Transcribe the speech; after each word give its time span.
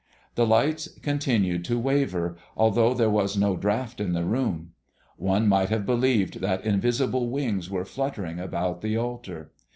The 0.33 0.47
lights 0.47 0.87
continued 1.03 1.63
to 1.65 1.77
waver, 1.77 2.35
although 2.57 2.95
there 2.95 3.07
was 3.11 3.37
no 3.37 3.55
draught 3.55 4.01
in 4.01 4.13
the 4.13 4.25
room. 4.25 4.71
One 5.15 5.47
might 5.47 5.69
have 5.69 5.85
believed 5.85 6.39
that 6.39 6.65
invisible 6.65 7.29
wings 7.29 7.69
were 7.69 7.85
fluttering 7.85 8.39
about 8.39 8.81
the 8.81 8.97
altar. 8.97 9.51